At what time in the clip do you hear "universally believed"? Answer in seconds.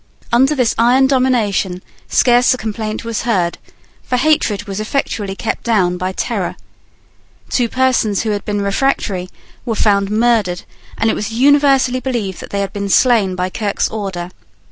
11.31-12.39